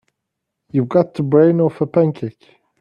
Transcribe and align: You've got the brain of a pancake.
You've 0.71 0.89
got 0.89 1.13
the 1.13 1.21
brain 1.21 1.61
of 1.61 1.79
a 1.79 1.85
pancake. 1.85 2.57